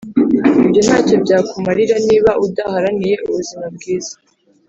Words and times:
ibyo 0.65 0.81
ntacyo 0.87 1.15
byakumarira 1.23 1.95
niba 2.07 2.31
udaharaniye 2.45 3.15
ubuzima 3.29 3.65
bwiza 3.75 4.15